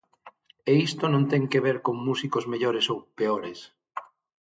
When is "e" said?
0.71-0.73